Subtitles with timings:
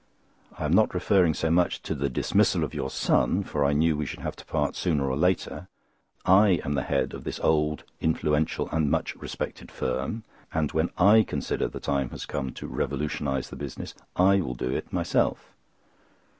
[0.57, 3.95] I am not referring so much to the dismissal of your son, for I knew
[3.95, 5.67] we should have to part sooner or later.
[6.25, 11.21] I am the head of this old, influential, and much respected firm; and when I
[11.21, 15.53] consider the time has come to revolutionise the business, I will do it myself."